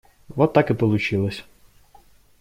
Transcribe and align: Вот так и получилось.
Вот 0.29 0.53
так 0.53 0.71
и 0.71 0.73
получилось. 0.73 1.43